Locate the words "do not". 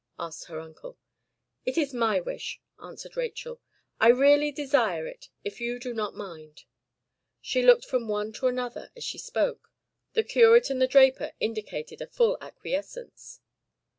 5.77-6.15